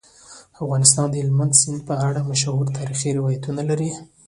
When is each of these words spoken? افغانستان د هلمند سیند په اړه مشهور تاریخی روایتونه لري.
افغانستان 0.61 1.07
د 1.09 1.15
هلمند 1.23 1.53
سیند 1.61 1.79
په 1.89 1.93
اړه 2.07 2.27
مشهور 2.31 2.65
تاریخی 2.77 3.09
روایتونه 3.19 3.61
لري. 3.69 3.91